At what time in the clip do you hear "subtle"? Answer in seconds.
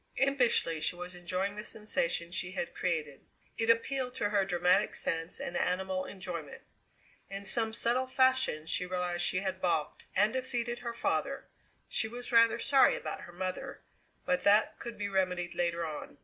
7.71-8.07